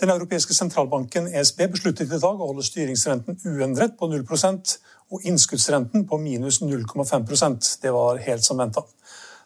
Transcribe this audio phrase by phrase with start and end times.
[0.00, 4.70] Den europeiske sentralbanken ESB besluttet i dag å holde styringsrenten uendret på 0%
[5.12, 8.80] og innskuddsrenten på minus 0,5% Det var helt som venta.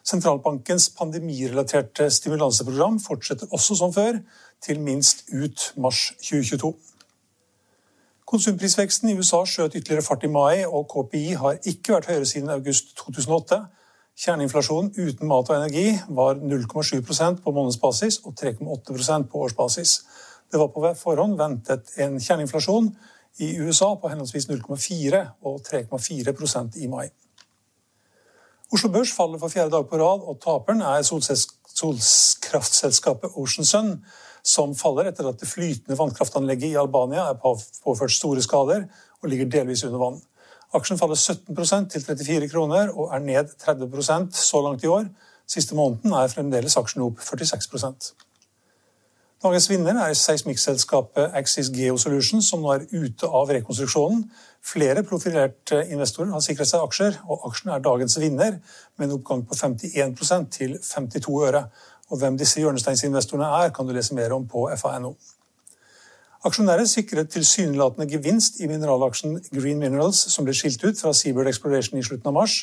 [0.05, 4.21] Sentralbankens pandemirelaterte stimulanseprogram fortsetter også som før,
[4.63, 6.71] til minst ut mars 2022.
[8.25, 12.53] Konsumprisveksten i USA skjøt ytterligere fart i mai, og KPI har ikke vært høyere siden
[12.53, 13.59] august 2008.
[14.15, 19.97] Kjerneinflasjonen uten mat og energi var 0,7% på månedsbasis og 3,8% på årsbasis.
[20.51, 22.87] Det var på forhånd ventet en kjerneinflasjon
[23.43, 27.09] i USA på henholdsvis 0,4 og 3,4% i mai.
[28.73, 34.05] Oslo Børs faller for fjerde dag på rad, og taperen er solkraftselskapet Ocean Sun,
[34.45, 38.81] som faller etter at det flytende vannkraftanlegget i Albania er påført store skader
[39.21, 40.21] og ligger delvis under vann.
[40.75, 45.05] Aksjen faller 17% til 34 kroner og er ned 30% så langt i år.
[45.47, 48.24] Siste måneden er fremdeles aksjen opp 46
[49.43, 54.21] Dagens vinner er seismikkselskapet Axis Geosolutions, som nå er ute av rekonstruksjonen.
[54.63, 58.61] Flere profilerte investorer har sikret seg aksjer, og aksjen er dagens vinner,
[58.95, 61.65] med en oppgang på 51% til 52 øre.
[62.09, 65.13] Og hvem disse hjørnesteinsinvestorene er, kan du lese mer om på fa.no.
[66.45, 71.99] Aksjonærer sikret tilsynelatende gevinst i mineralaksjen Green Minerals, som ble skilt ut fra Seabird Exploration
[71.99, 72.59] i slutten av mars.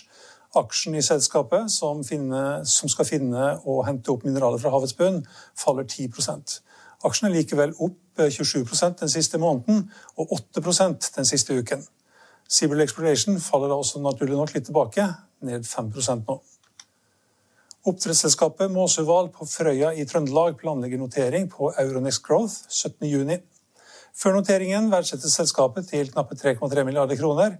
[0.59, 5.23] Aksjen i selskapet, som, finne, som, skal finne og hente opp mineraler fra havets bunn,
[5.57, 6.11] faller 10
[7.03, 9.87] Aksjen er likevel opp 27% den siste måneden
[10.21, 11.87] og 8% den siste uken.
[12.53, 15.07] Seabird Exploration faller da også naturlig nok litt tilbake,
[15.41, 16.37] ned 5% nå.
[17.89, 23.41] Oppdrettsselskapet Måsøval på Frøya i Trøndelag planlegger notering på Euronext Growth 17.6.
[24.15, 27.57] Før noteringen verdsettes selskapet til knappe 3,3 milliarder kroner,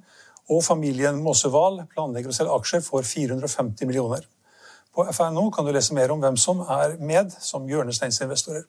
[0.51, 4.27] og familien Mosseval planlegger å selge aksjer for 450 millioner.
[4.93, 8.65] På FNO kan du lese mer om hvem som er med som hjørnesteinsinvestorer.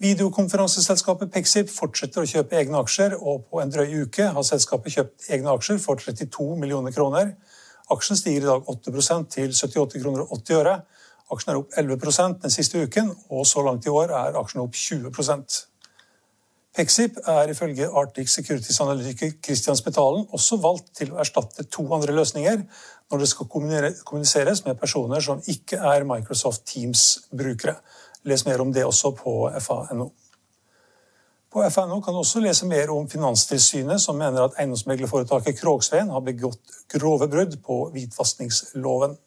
[0.00, 5.26] Videokonferanseselskapet Pexip fortsetter å kjøpe egne aksjer, og på en drøy uke har selskapet kjøpt
[5.36, 7.34] egne aksjer for 32 millioner kroner.
[7.92, 10.78] Aksjen stiger i dag 8 til 78 kroner og 80 øre.
[11.30, 14.72] Aksjen er opp 11% den siste uken, og så langt i år er aksjen opp
[14.72, 15.12] 20
[16.76, 22.60] Pexip er ifølge Arctic Securities-analytiker Christian Spetalen også valgt til å erstatte to andre løsninger
[23.10, 27.74] når det skal kommuniseres med personer som ikke er Microsoft Teams-brukere.
[28.30, 30.12] Les mer om det også på fa.no.
[31.50, 36.22] På fa.no kan du også lese mer om Finanstilsynet, som mener at eiendomsmeglerforetaket Krogsveen har
[36.22, 39.18] begått grove brudd på hvitvaskingsloven.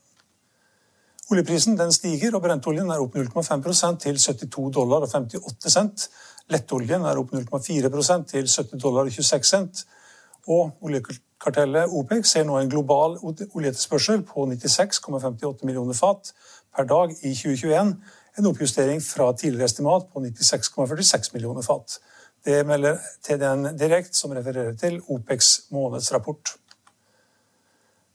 [1.33, 6.07] Oljeprisen den stiger, og brentoljen er opp 0,5 til 72 dollar og 58 cent.
[6.51, 9.83] Lettoljen er opp 0,4% til 70 dollar og 26 cent.
[10.51, 16.33] Og oljekartellet OPEC ser nå en global oljeetterspørsel på 96,58 millioner fat
[16.75, 17.93] per dag i 2021.
[18.39, 21.99] En oppjustering fra tidligere estimat på 96,46 millioner fat.
[22.43, 26.57] Det melder TDN Direkt, som refererer til OPECs månedsrapport.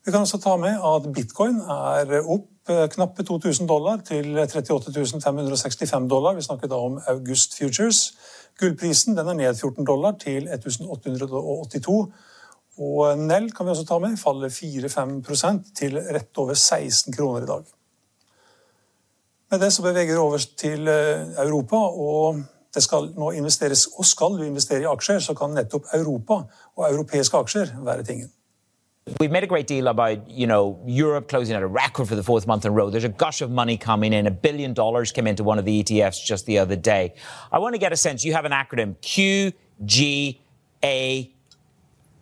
[0.05, 2.49] Vi kan også ta med at bitcoin er opp
[2.93, 6.35] knappe 2000 dollar til 38 565 dollar.
[6.37, 8.13] Vi snakker da om August Futures.
[8.59, 12.07] Gullprisen den er ned 14 dollar til 1882.
[12.79, 17.49] Og Nell kan vi også ta med, faller 4-5% til rett over 16 kroner i
[17.49, 17.65] dag.
[19.51, 21.75] Med det så beveger vi over til eh, Europa.
[21.75, 22.43] og
[22.73, 26.43] det skal nå investeres, og skal du investere i aksjer, så kan nettopp Europa
[26.77, 28.29] og europeiske aksjer være tingen.
[29.19, 32.23] We've made a great deal about, you know, Europe closing at a record for the
[32.23, 32.89] fourth month in a row.
[32.89, 34.27] There's a gush of money coming in.
[34.27, 37.13] A billion dollars came into one of the ETFs just the other day.
[37.51, 38.23] I want to get a sense.
[38.23, 38.95] You have an acronym,
[39.85, 40.41] G,
[40.83, 41.31] A,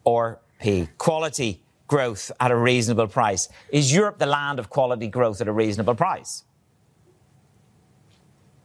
[0.03, 0.87] or P?
[0.97, 3.49] Quality growth at a reasonable price.
[3.69, 6.43] Is Europe the land of quality growth at a reasonable price?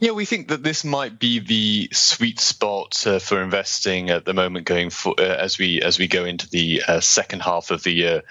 [0.02, 4.34] Yeah, we think that this might be the sweet spot uh, for investing at the
[4.34, 7.84] moment, going for, uh, as we as we go into the uh, second half of
[7.84, 8.22] the year.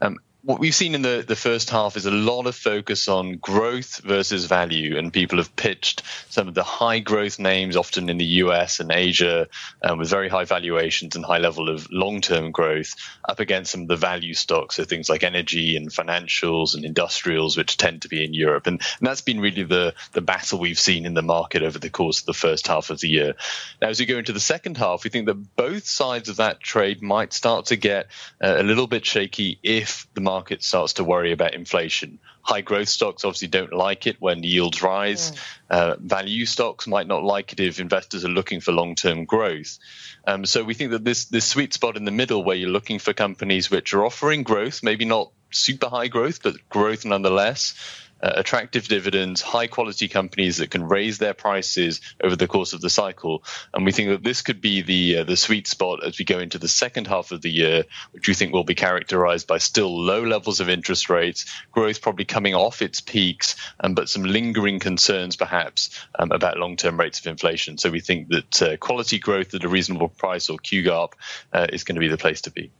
[0.00, 3.32] Um, what we've seen in the, the first half is a lot of focus on
[3.38, 8.16] growth versus value, and people have pitched some of the high growth names, often in
[8.16, 9.48] the US and Asia,
[9.82, 12.94] um, with very high valuations and high level of long term growth,
[13.28, 17.56] up against some of the value stocks, so things like energy and financials and industrials,
[17.56, 18.68] which tend to be in Europe.
[18.68, 21.90] And, and that's been really the, the battle we've seen in the market over the
[21.90, 23.34] course of the first half of the year.
[23.82, 26.60] Now, as we go into the second half, we think that both sides of that
[26.60, 28.06] trade might start to get
[28.40, 32.18] uh, a little bit shaky if the market market starts to worry about inflation.
[32.42, 35.32] High growth stocks obviously don't like it when yields rise.
[35.32, 35.38] Mm.
[35.70, 39.78] Uh, value stocks might not like it if investors are looking for long term growth.
[40.26, 42.98] Um, so we think that this this sweet spot in the middle, where you're looking
[42.98, 47.74] for companies which are offering growth, maybe not super high growth, but growth nonetheless,
[48.22, 52.80] uh, attractive dividends, high quality companies that can raise their prices over the course of
[52.80, 53.44] the cycle.
[53.74, 56.38] And we think that this could be the uh, the sweet spot as we go
[56.38, 60.04] into the second half of the year, which we think will be characterized by still
[60.04, 64.80] low levels of interest rates, growth probably coming off its peaks, um, but some lingering
[64.80, 67.78] concerns perhaps um, about long term rates of inflation.
[67.78, 71.12] So we think that uh, quality growth at a reasonable price or QGARP
[71.52, 72.70] uh, is going to be the place to be.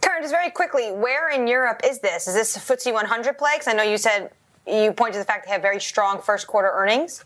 [0.00, 2.26] Karen, just very quickly, where in Europe is this?
[2.28, 3.52] Is this a FTSE 100 play?
[3.54, 4.30] Because I know you said
[4.66, 7.24] you pointed to the fact they have very strong first quarter earnings.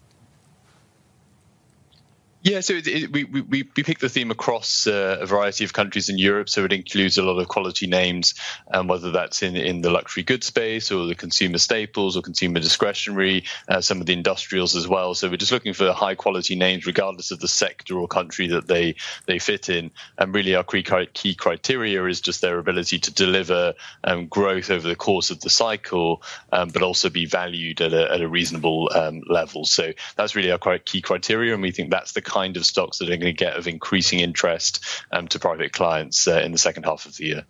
[2.45, 5.73] Yeah, so it, it, we, we, we pick the theme across uh, a variety of
[5.73, 6.51] countries in Europe.
[6.51, 8.35] So it includes a lot of quality names,
[8.71, 12.61] um, whether that's in, in the luxury goods space or the consumer staples or consumer
[12.61, 15.15] discretionary, uh, some of the industrials as well.
[15.15, 18.67] So we're just looking for high quality names, regardless of the sector or country that
[18.67, 19.91] they, they fit in.
[20.19, 23.73] And really, our key criteria is just their ability to deliver
[24.05, 28.13] um, growth over the course of the cycle, um, but also be valued at a,
[28.13, 29.65] at a reasonable um, level.
[29.65, 31.55] So that's really our key criteria.
[31.55, 34.21] And we think that's the kind of stocks that are going to get of increasing
[34.21, 37.45] interest um, to private clients uh, in the second half of the year.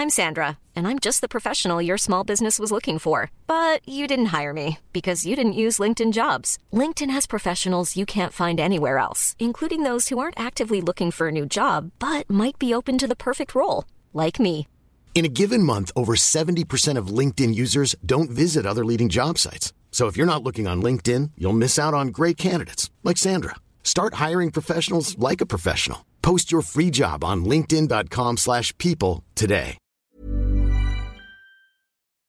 [0.00, 3.30] I'm Sandra, and I'm just the professional your small business was looking for.
[3.46, 6.58] But you didn't hire me because you didn't use LinkedIn jobs.
[6.72, 11.28] LinkedIn has professionals you can't find anywhere else, including those who aren't actively looking for
[11.28, 13.84] a new job but might be open to the perfect role,
[14.14, 14.66] like me.
[15.14, 19.74] In a given month, over 70% of LinkedIn users don't visit other leading job sites.
[19.90, 23.56] So if you're not looking on LinkedIn, you'll miss out on great candidates like Sandra.
[23.82, 26.06] Start hiring professionals like a professional.
[26.22, 29.76] Post your free job on linkedin.com/people today.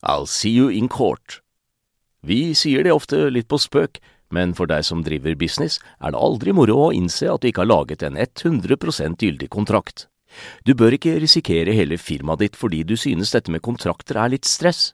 [0.04, 1.42] I'll see you in court.
[2.24, 4.00] Vi sier det ofte litt på spøk,
[4.32, 7.66] men for deg som driver business, er det aldri moro å innse at du ikke
[7.66, 10.08] har laget en 100% gyldig kontrakt.
[10.66, 14.48] Du bør ikke risikere hele firmaet ditt fordi du synes dette med kontrakter er litt
[14.48, 14.94] stress.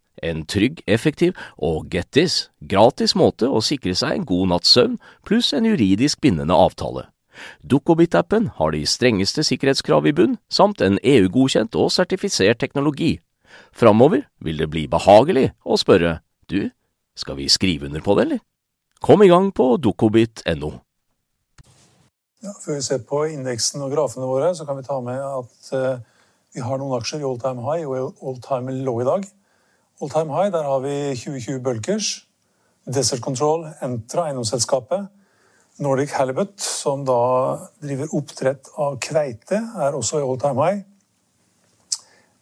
[0.21, 4.99] en trygg, effektiv og get this, gratis måte å sikre seg en god natts søvn
[5.27, 7.07] pluss en juridisk bindende avtale.
[7.63, 13.19] Dukkobit-appen har de strengeste sikkerhetskrav i bunn, samt en EU-godkjent og sertifisert teknologi.
[13.71, 16.19] Framover vil det bli behagelig å spørre
[16.51, 16.69] du,
[17.15, 18.41] skal vi skrive under på det, eller?
[19.01, 20.71] Kom i gang på dukkobit.no.
[22.41, 25.71] Ja, før vi ser på indeksen og grafene våre, så kan vi ta med at
[25.77, 26.01] uh,
[26.53, 29.27] vi har noen aksjer i all time high og all time low i dag.
[30.01, 32.27] All time high, der har vi 2020 Bulkers,
[32.93, 35.07] Desert Control, Entra, eiendomsselskapet.
[35.77, 37.17] Nordic Halibut, som da
[37.83, 40.79] driver oppdrett av kveite, er også i all time high.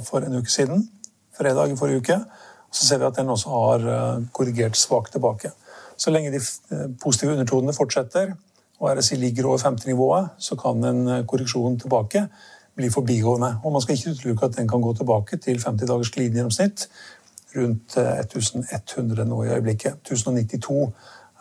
[0.07, 0.87] for en uke siden.
[1.35, 2.19] Fredag i forrige uke.
[2.71, 5.51] Så ser vi at den også har eh, korrigert svakt tilbake.
[6.01, 8.33] Så lenge de eh, positive undertonene fortsetter,
[8.81, 12.25] og RSI ligger over 50-nivået, så kan en eh, korreksjon tilbake
[12.75, 13.57] bli forbigående.
[13.63, 16.87] Og man skal ikke utelukke at den kan gå tilbake til 50 dagers glidegjennomsnitt
[17.55, 19.99] rundt 1100 eh, nå i øyeblikket.
[20.01, 20.93] 1092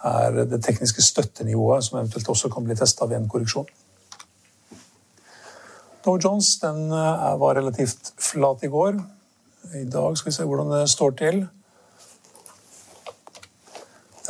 [0.05, 3.67] er det tekniske støttenivået som eventuelt også kan bli testa ved en korreksjon.
[6.05, 9.01] Dow Jones var relativt flat i går.
[9.75, 11.41] I dag skal vi se hvordan det står til.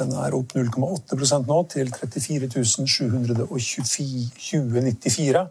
[0.00, 2.48] Den er opp 0,8% nå, til 34
[2.88, 5.46] 720,94.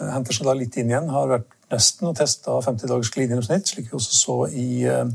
[0.00, 1.12] Henter seg da litt inn igjen.
[1.12, 5.08] Har vært nesten og testa 50 dagers glidegjennomsnitt, slik vi også så i eh,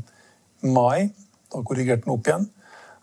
[0.68, 1.00] mai.
[1.52, 2.44] Da korrigerte den opp igjen.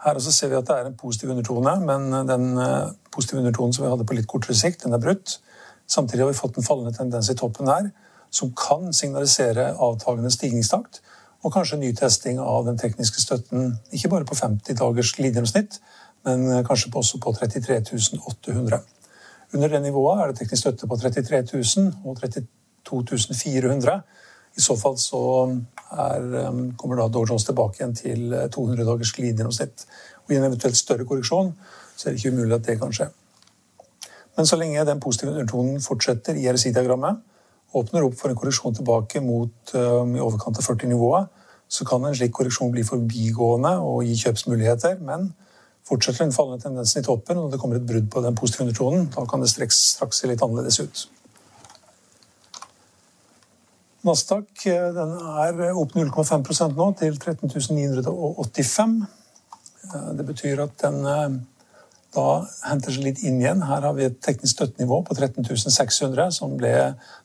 [0.04, 3.74] Her også ser vi at det er en positiv undertone, men den eh, positive undertonen
[3.76, 5.28] som vi hadde på litt kortere sikt, den er brutt.
[5.90, 7.86] Samtidig har vi fått en fallende tendens i toppen her,
[8.30, 11.02] som kan signalisere avtagende stigningstakt.
[11.44, 15.80] Og kanskje ny testing av den tekniske støtten, ikke bare på 50 dagers linjegjennomsnitt,
[16.28, 17.80] men eh, kanskje også på 33
[18.28, 18.82] 800.
[19.54, 24.02] Under det nivået er det teknisk støtte på 33 000 og 32 400.
[24.58, 25.22] I så fall så
[25.92, 29.86] er, um, kommer da Dow tilbake igjen til 200 eh, dagers glidegjennomsnitt.
[30.26, 31.54] Og I en eventuelt større korreksjon
[31.96, 33.10] så er det ikke umulig at det kan skje.
[34.38, 37.18] Men så lenge den positive undertonen fortsetter i RSI-diagrammet,
[37.74, 41.30] åpner opp for en korreksjon tilbake mot um, i overkant av 40-nivået,
[41.70, 44.98] så kan en slik korreksjon bli forbigående og gi kjøpsmuligheter.
[45.06, 45.30] Men
[45.86, 49.08] fortsetter den fallende tendensen i toppen, og det kommer et brudd på den positive undertonen,
[49.14, 51.06] da kan det straks, straks se litt annerledes ut.
[54.08, 59.00] Nasdaq eh, den er opp 0,5% nå, til 13.985.
[59.90, 61.02] Eh, det betyr at den
[62.16, 62.28] da
[62.66, 63.62] henter seg litt inn igjen.
[63.70, 66.74] Her har vi et teknisk støttenivå på 13.600, som ble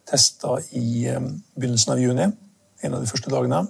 [0.09, 1.07] testa i
[1.57, 2.27] begynnelsen av juni.
[2.85, 3.63] En av de første dagene.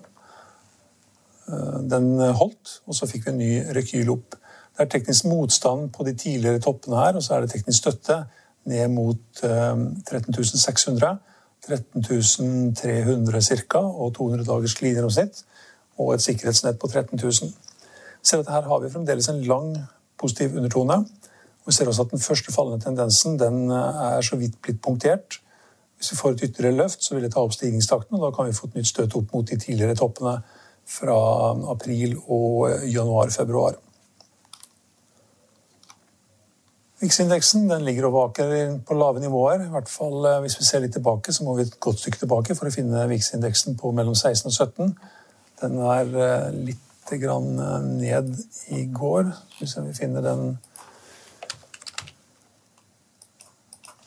[1.91, 4.39] Den holdt, og så fikk vi en ny rekyl opp.
[4.75, 8.25] Det er teknisk motstand på de tidligere toppene her, og så er det teknisk støtte
[8.71, 11.15] ned mot 13.600.
[11.65, 13.79] 13 300 ca.
[13.79, 15.45] og 200 dagers glidegjennomsnitt
[15.99, 17.53] og et sikkerhetsnett på 13.000.
[18.23, 19.71] Ser at her har vi fremdeles en lang
[20.21, 20.99] positiv undertone.
[21.65, 24.83] Og vi ser også at Den første fallende tendensen den eh, er så vidt blitt
[24.83, 25.41] punktert.
[25.97, 28.47] Hvis vi får et ytterligere løft, så vil det ta opp stigningstakten, og da kan
[28.47, 30.37] vi få et nytt støt opp mot de tidligere toppene
[30.85, 31.17] fra
[31.73, 33.79] april og januar-februar.
[37.05, 39.67] VIX-indeksen ligger og vaker på lave nivåer.
[39.67, 42.23] I hvert fall eh, Hvis vi ser litt tilbake, så må vi et godt stykke
[42.23, 44.95] tilbake for å finne VIX-indeksen på mellom 16 og 17.
[45.63, 46.83] Den er eh, litt
[47.21, 48.35] grann eh, ned
[48.75, 49.33] i går.
[49.59, 50.59] Hvis vi finner den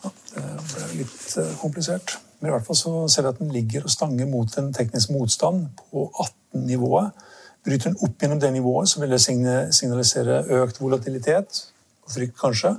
[0.04, 2.18] ja, Det ble litt komplisert.
[2.40, 5.10] Men i hvert fall så ser vi at den ligger og stanger mot en teknisk
[5.14, 7.26] motstand på 18-nivået.
[7.66, 11.66] Bryter den opp gjennom det nivået, så vil det signalisere økt volatilitet
[12.14, 12.76] frykt, kanskje.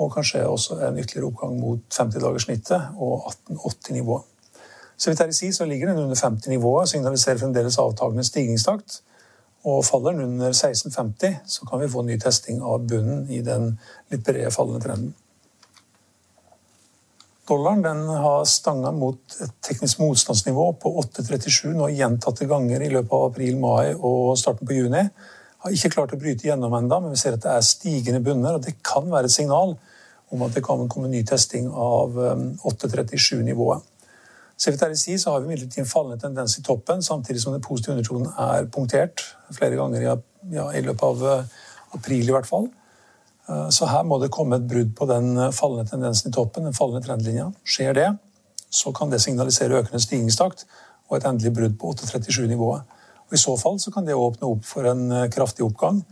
[0.00, 4.22] Og kanskje også en ytterligere oppgang mot 50-dagerssnittet og 1880-nivået.
[4.96, 9.02] Så vidt jeg si, så ligger den under 50-nivået, signaliserer fremdeles avtagende stigningstakt.
[9.68, 13.74] Og faller den under 1650, så kan vi få ny testing av bunnen i den
[14.12, 15.10] litt brede fallende trenden.
[17.50, 23.16] Dollaren den har stanga mot et teknisk motstandsnivå på 8,37 nå gjentatte ganger i løpet
[23.16, 25.02] av april, mai og starten på juni.
[25.60, 28.54] Har ikke klart å bryte gjennom enda, men vi ser at det er stigende bunner.
[28.56, 29.74] og Det kan være et signal
[30.30, 32.14] om at det kan komme ny testing av
[32.70, 33.89] 837-nivået.
[34.60, 37.54] Ser vi til RSI, så har vi imidlertid en fallende tendens i toppen, samtidig som
[37.54, 39.22] den positive undertonen er punktert
[39.56, 40.08] flere ganger i,
[40.52, 41.54] ja, i løpet av eh,
[41.96, 42.28] april.
[42.28, 42.66] i hvert fall.
[43.48, 46.68] Eh, så her må det komme et brudd på den eh, fallende tendensen i toppen,
[46.68, 47.46] den fallende trendlinja.
[47.64, 48.10] Skjer det,
[48.68, 50.66] så kan det signalisere økende stigningstakt
[51.08, 52.98] og et endelig brudd på 837-nivået.
[53.30, 56.02] Og I så fall så kan det åpne opp for en kraftig oppgang.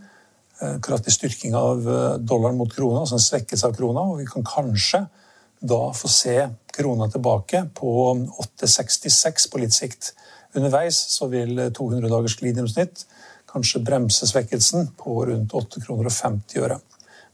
[0.65, 1.85] En kraftig styrking av
[2.17, 4.07] dollaren mot krona, altså en svekkelse av krona.
[4.09, 5.05] Og vi kan kanskje
[5.59, 6.35] da få se
[6.79, 10.13] krona tilbake på 8,66 på litt sikt.
[10.55, 13.03] Underveis så vil 200 dagers glidegjennomsnitt
[13.49, 16.79] kanskje bremse svekkelsen på rundt 8,50 kroner og 50 øre.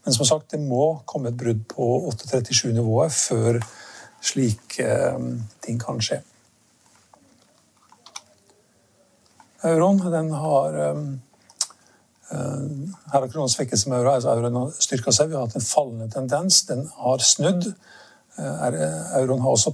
[0.05, 3.59] Men som sagt, det må komme et brudd på 837-nivået før
[4.25, 4.89] slike
[5.65, 6.21] ting kan skje.
[9.65, 10.75] Euroen den har
[12.35, 15.29] her har kronen svekket seg med euro, altså euroen har styrka seg.
[15.29, 16.63] Vi har hatt en fallende tendens.
[16.69, 17.69] Den har snudd.
[18.37, 19.71] Euroen har også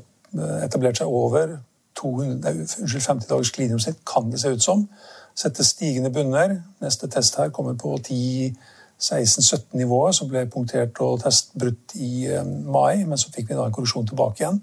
[0.63, 1.58] etablert seg over
[1.98, 2.50] 200,
[2.82, 4.89] unnskyld, 50 dagers glidegjennomsnitt, kan det se ut som.
[5.36, 6.62] Sette stigende bunner.
[6.82, 12.27] Neste test her kommer på 10-16-17-nivået, som ble punktert og testbrutt i
[12.65, 13.06] mai.
[13.06, 14.62] Men så fikk vi da en korreksjon tilbake igjen.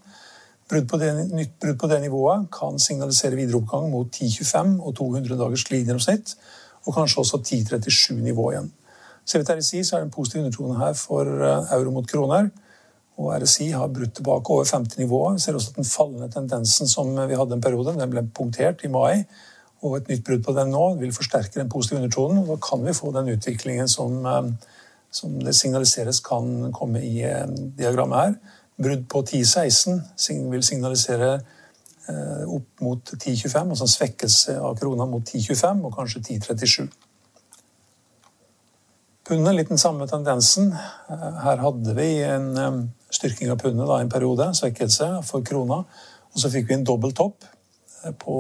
[0.68, 4.96] Brudd på det, nytt brudd på det nivået kan signalisere videre oppgang mot 10-25 og
[4.96, 6.36] 200 dagers glidegjennomsnitt
[6.84, 8.72] og kanskje også 10-37-nivået igjen.
[9.24, 12.08] Ser vi til RSI, så er det en positiv undertone her for eh, euro mot
[12.08, 12.48] kroner.
[13.18, 15.36] Og RSI har brutt tilbake over 50 nivåer.
[15.36, 18.84] Vi ser også at den fallende tendensen som vi hadde en periode, den ble punktert
[18.86, 19.24] i mai.
[19.82, 22.38] Og et nytt brudd på den nå vil forsterke den positive undertonen.
[22.44, 24.52] og Da kan vi få den utviklingen som, eh,
[25.10, 27.46] som det signaliseres kan komme i eh,
[27.78, 28.34] diagrammet her.
[28.82, 31.40] Brudd på 10,16 vil signalisere
[32.08, 36.86] Eh, opp mot 10,25, altså en svekkelse av krona mot 10,25 og kanskje 10,37.
[39.28, 40.70] Pundet litt den samme tendensen.
[40.72, 42.78] Eh, her hadde vi en eh,
[43.12, 45.82] styrking av pundet i en periode, svekkelse for krona.
[46.32, 47.44] Og så fikk vi en dobbel topp
[48.22, 48.36] på,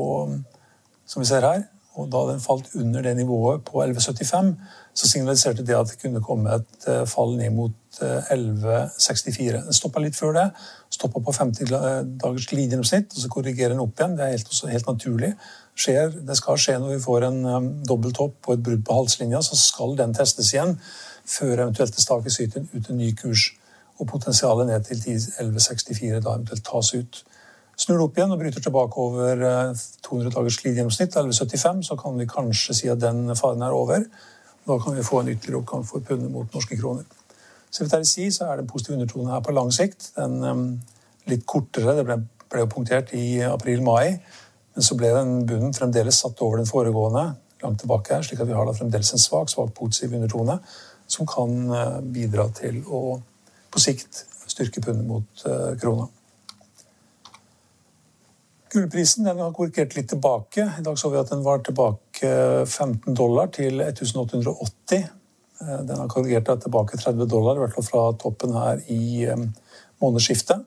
[1.08, 1.66] som vi ser her.
[1.98, 4.52] Og da den falt under det nivået på 11,75,
[4.94, 9.46] så signaliserte det at det kunne komme et eh, fall ned mot 11,64.
[9.48, 10.46] Eh, den stoppa litt før det.
[10.94, 11.72] Stoppa på 50
[12.22, 14.14] dagers glidegjennomsnitt, og så korrigerer den opp igjen.
[14.18, 15.32] Det er helt, helt naturlig.
[15.78, 19.42] Skjer, det skal skje når vi får en um, dobbelthopp og et brudd på halslinja,
[19.46, 20.74] så skal den testes igjen
[21.28, 23.52] før eventuelt det stakes ut en, ut en ny kurs.
[23.98, 27.22] Og potensialet ned til 11,64 da eventuelt tas ut
[27.78, 29.44] snur det opp igjen og bryter tilbake over
[30.06, 34.02] 200 eh, dagers glidegjennomsnitt, 11,75, så kan vi kanskje si at den faren er over.
[34.66, 37.06] Da kan vi få en ytterligere oppgang for pundet mot norske kroner.
[37.70, 40.10] Så vil si, så er det en positiv undertone her på lang sikt.
[40.16, 40.66] Den um,
[41.28, 42.18] litt kortere, det ble,
[42.50, 44.18] ble punktert i april-mai,
[44.78, 47.32] men så ble den bunnen fremdeles satt over den foregående
[47.64, 50.60] langt tilbake her, slik at vi har da fremdeles en svak, svak positiv undertone
[51.10, 53.00] som kan uh, bidra til å
[53.74, 56.06] på sikt styrke pundet mot uh, krona.
[58.70, 60.68] Gullprisen den har korrigert litt tilbake.
[60.78, 62.30] I dag så vi at den var tilbake
[62.68, 65.08] 15 dollar til 1880.
[65.58, 69.46] Eh, den har korrigert tilbake 30 dollar, i hvert fall fra toppen her i eh,
[69.98, 70.62] månedsskiftet.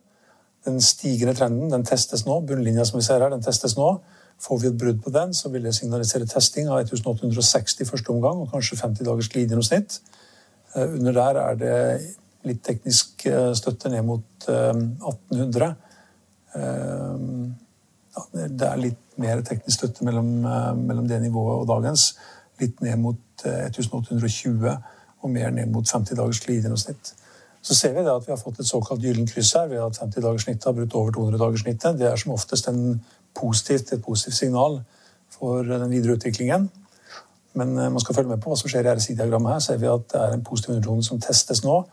[0.65, 2.39] Den stigende trenden den testes nå.
[2.45, 3.93] Bunnlinja som vi ser her, den testes nå.
[4.41, 8.09] Får vi et brudd på den, så vil det signalisere testing av 1860 i første
[8.13, 9.99] omgang, og kanskje 50 dagers glidegjennomsnitt.
[10.75, 11.77] Eh, under der er det
[12.49, 15.75] litt teknisk støtte ned mot 1800
[18.33, 22.17] det er litt mer teknisk støtte mellom, eh, mellom, det nivået og dagens.
[22.59, 24.77] Litt ned mot 1820 eh,
[25.21, 27.13] og mer ned mot 50 dagers glidegjennomsnitt.
[27.61, 30.23] Så ser vi at vi har fått et såkalt gyllen kryss her ved at 50
[30.25, 31.99] dagers snittet har brutt over 200-dagerssnittet.
[31.99, 32.69] Det er som oftest
[33.37, 34.81] positivt, et positivt signal
[35.29, 36.71] for den videre utviklingen.
[37.53, 39.53] Men eh, man skal følge med på hva som skjer i RSI-diagrammet.
[39.53, 39.59] her.
[39.59, 41.83] ser vi at det er en positiv undertone som testes nå.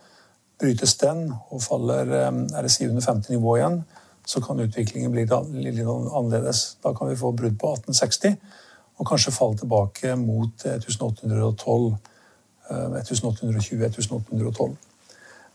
[0.59, 2.31] Brytes den og faller
[2.63, 3.83] RSI under 50 nivå igjen,
[4.27, 6.77] så kan utviklingen bli litt annerledes.
[6.83, 8.35] Da kan vi få brudd på 1860
[8.99, 11.97] og kanskje falle tilbake mot 1812.
[12.69, 14.88] 1820-1812.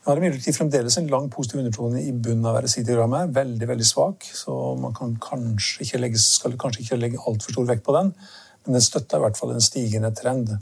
[0.04, 3.30] Vi har imidlertid fremdeles en lang positiv undertone i bunnen av RSI-diagrammet.
[3.32, 7.70] Veldig veldig svak, så man kan kanskje ikke legge, skal kanskje ikke legge altfor stor
[7.70, 8.10] vekt på den.
[8.66, 10.52] Men den støtter i hvert fall en stigende trend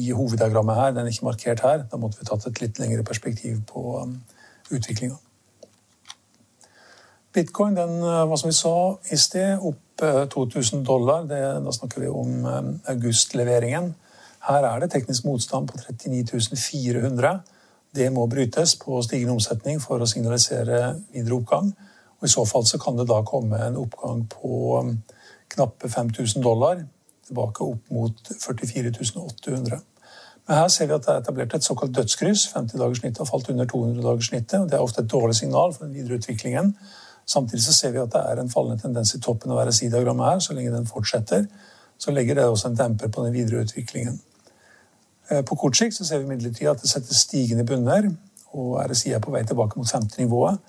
[0.00, 0.96] i hoveddiagrammet her.
[0.96, 1.84] Den er ikke markert her.
[1.92, 4.16] Da måtte vi tatt et litt lengre perspektiv på um,
[4.72, 5.20] utviklinga.
[7.36, 8.74] Bitcoin den eh, var som vi sa
[9.12, 10.00] i sted, opp
[10.32, 11.28] 2000 eh, dollar.
[11.28, 13.92] Det, da snakker vi om eh, augustleveringen.
[14.48, 17.40] Her er det teknisk motstand på 39 400.
[17.94, 21.72] Det må brytes på stigende omsetning for å signalisere videre oppgang.
[22.20, 24.80] Og I så fall så kan det da komme en oppgang på
[25.52, 26.86] knappe 5000 dollar.
[27.26, 29.80] Tilbake opp mot 44 800.
[30.48, 32.48] Men her ser vi at det er etablert et såkalt dødskryss.
[32.54, 34.58] 50-dagerssnittet har falt under 200-dagerssnittet.
[34.60, 36.74] og Det er ofte et dårlig signal for den videre utviklingen.
[37.26, 40.38] Samtidig så ser vi at det er en fallende tendens i toppen av RSI-diagrammet her.
[40.38, 41.46] Så lenge den fortsetter,
[41.98, 44.20] så legger det også en demper på den videre utviklingen.
[45.32, 48.10] Eh, på kort sikt så ser vi imidlertid at det settes stigende bunner,
[48.52, 50.60] og RSI er på vei tilbake mot 50-nivået.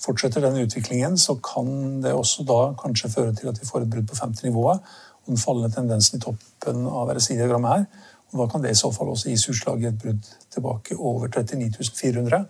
[0.00, 3.90] Fortsetter den utviklingen, så kan det også da kanskje føre til at vi får et
[3.90, 4.80] brudd på 50-nivået
[5.24, 7.84] og den fallende tendensen i toppen av RSI-diagrammet her.
[8.32, 11.28] Og da kan det i så fall også gis utslag i et brudd tilbake over
[11.28, 12.40] 39 400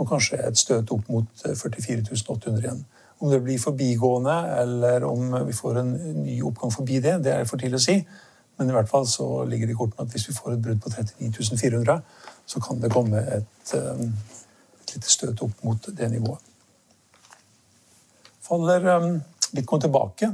[0.00, 2.82] og kanskje et støt opp mot 44 eh, 800 igjen.
[3.20, 7.48] Om det blir forbigående, eller om vi får en ny oppgang forbi det, det er
[7.48, 7.96] for tidlig å si.
[8.60, 10.80] Men i hvert fall så ligger det i kortene at hvis vi får et brudd
[10.84, 11.94] på 39 400,
[12.46, 14.02] så kan det komme et, eh,
[14.82, 16.42] et lite støt opp mot det nivået.
[18.44, 19.06] Faller eh,
[19.54, 20.28] bitcoin tilbake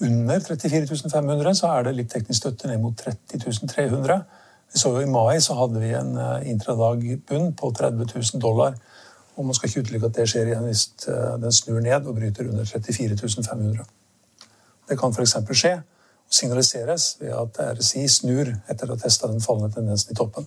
[0.00, 4.16] under 34 500, så er det litt teknisk støtte ned mot 30 300.
[4.72, 6.16] Vi så jo I mai så hadde vi en
[6.48, 8.80] intradag-bunn på 30 000 dollar.
[9.36, 12.48] Og man skal ikke utelukke at det skjer igjen hvis den snur ned og bryter
[12.48, 13.84] under 34 500.
[14.88, 15.36] Det kan f.eks.
[15.52, 15.76] skje
[16.28, 20.44] signaliseres ved at RSI snur etter å ha testa den fallende tendensen i toppen.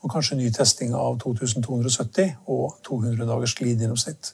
[0.04, 4.34] Og kanskje ny testing av 2270 og 200 dagers glidegjennomsnitt.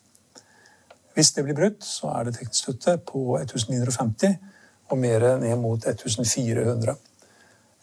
[1.16, 4.36] Hvis det blir brutt, så er det teknisk støtte på 1950
[4.92, 6.96] og mer ned mot 1400.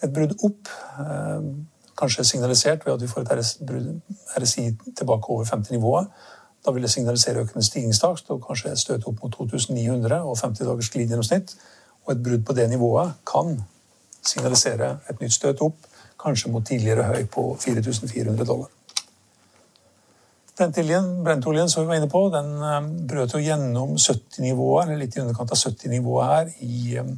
[0.03, 0.68] Et brudd opp,
[1.01, 1.48] eh,
[1.98, 3.33] kanskje signalisert ved at vi får et
[4.37, 6.07] RSI tilbake over 50-nivået.
[6.66, 10.90] Da vil det signalisere økende stigningstakt og kanskje et opp mot 2900 og 50 dagers
[10.90, 11.57] glidegjennomsnitt.
[12.05, 13.62] Og et brudd på det nivået kan
[14.28, 15.86] signalisere et nytt støt opp,
[16.18, 18.70] kanskje mot tidligere høy på 4400 dollar.
[20.58, 25.22] Brentoljen som vi var inne på, den eh, brøt jo gjennom 70-nivået, eller litt i
[25.22, 27.12] underkant av 70-nivået her i eh,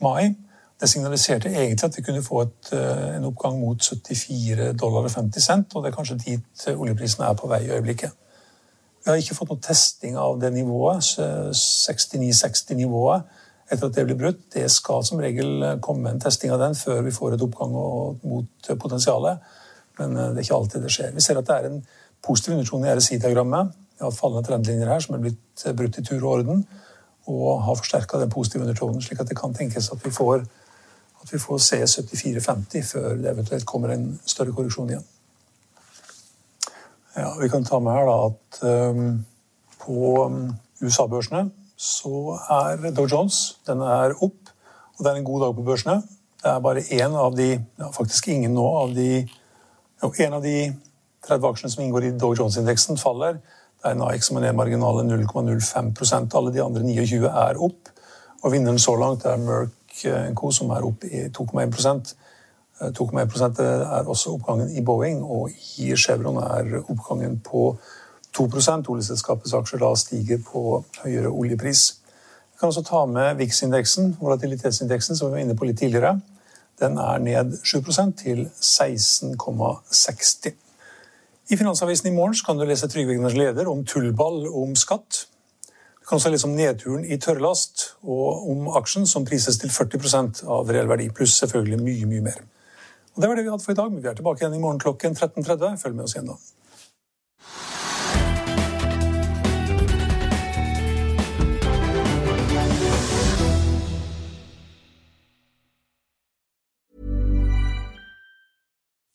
[0.00, 0.32] mai.
[0.80, 5.12] Det signaliserte egentlig at vi kunne få et, eh, en oppgang mot 74 dollar og
[5.12, 8.16] 50 cent, og det er kanskje dit oljeprisen er på vei i øyeblikket.
[9.04, 11.04] Vi har ikke fått noe testing av det nivået,
[11.52, 13.20] 69-60-nivået
[13.70, 14.40] etter at det blir brutt.
[14.52, 17.72] Det skal som regel komme en testing av den før vi får et oppgang
[18.22, 19.44] mot potensialet.
[19.98, 21.14] Men eh, det er ikke alltid det skjer.
[21.14, 21.80] Vi ser at det er en
[22.24, 23.80] positiv undertone i RSI-diagrammet.
[23.94, 26.64] Vi har fallende trendlinjer her som er blitt eh, brutt i tur og orden.
[27.30, 30.44] Og har forsterka den positive undertonen, slik at det kan tenkes at vi får,
[31.22, 35.06] at vi får se 74,50 før det eventuelt kommer en større korreksjon igjen.
[37.14, 38.58] Ja, vi kan ta med her da at
[38.90, 39.24] um,
[39.80, 39.96] på
[40.26, 40.40] um,
[40.82, 41.46] USA-børsene
[41.76, 44.52] så er Dow Jones den er opp,
[44.94, 45.96] og det er en god dag på børsene.
[46.42, 47.48] Det er bare én av de,
[47.80, 49.08] ja, faktisk ingen nå, av de
[50.02, 50.58] jo, en av de
[51.24, 53.38] 30 aksjene som inngår i Dow Jones-indeksen, faller.
[53.80, 57.88] Det er Nike som er ned marginale 0,05% Alle de andre 29 er opp.
[58.42, 60.04] Og vinneren så langt er Merck
[60.36, 62.14] Co., som er opp i 2,1%
[62.82, 67.76] 2,1% er også oppgangen i Boeing, og i Chevron er oppgangen på
[68.34, 68.48] 2
[68.90, 72.00] Oljeselskapets aksjer da stiger på høyere oljepris.
[72.52, 76.20] Vi kan også ta med VIX-indeksen, volatilitetsindeksen, som vi var inne på litt tidligere.
[76.80, 80.54] Den er ned 7% til 16,60.
[81.50, 85.26] I Finansavisen i morgen kan du lese Trygve Egners leder om tullball om skatt.
[86.00, 90.42] Du kan også lese om nedturen i tørrlast og om aksjen som prises til 40%
[90.50, 92.42] av reell verdi, pluss selvfølgelig mye, mye mer.
[93.14, 94.60] Og Det var det vi hadde for i dag, men vi er tilbake igjen i
[94.60, 95.78] morgen klokken 13.30.
[95.82, 96.38] Følg med oss igjen da.